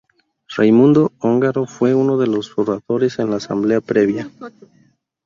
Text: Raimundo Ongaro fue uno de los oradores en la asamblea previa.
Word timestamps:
Raimundo 0.57 1.11
Ongaro 1.19 1.67
fue 1.67 1.93
uno 1.93 2.17
de 2.17 2.25
los 2.25 2.57
oradores 2.57 3.19
en 3.19 3.29
la 3.29 3.35
asamblea 3.35 3.81
previa. 3.81 4.31